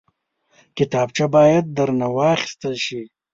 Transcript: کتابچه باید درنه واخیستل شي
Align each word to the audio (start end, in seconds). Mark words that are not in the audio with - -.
کتابچه 0.77 1.25
باید 1.35 1.65
درنه 1.75 2.07
واخیستل 2.15 2.73
شي 2.85 3.01